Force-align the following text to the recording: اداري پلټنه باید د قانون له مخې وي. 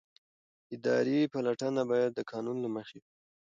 اداري 0.75 1.19
پلټنه 1.33 1.81
باید 1.91 2.11
د 2.15 2.19
قانون 2.31 2.57
له 2.61 2.69
مخې 2.75 2.97
وي. 3.01 3.11